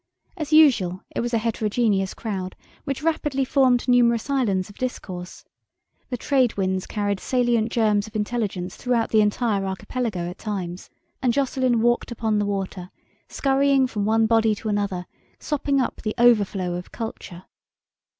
[0.35, 2.55] As usual, it was a heterogeneous crowd,
[2.85, 5.45] which rapidly formed numerous islands of discourse.
[6.09, 10.89] The trade winds carried salient gems of intelligence throughout the entire archipelago at times,
[11.21, 12.89] and Jocelyn walked upon the water,
[13.29, 15.05] scurrying from one body to another,
[15.37, 17.43] sopping up the overflow of "culture".